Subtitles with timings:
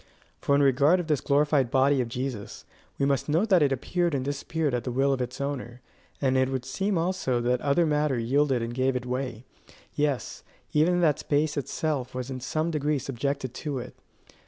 [0.41, 2.65] For in regard of this glorified body of Jesus,
[2.97, 5.79] we must note that it appeared and disappeared at the will of its owner;
[6.19, 9.45] and it would seem also that other matter yielded and gave it way;
[9.93, 10.43] yes,
[10.73, 13.93] even that space itself was in some degree subjected to it.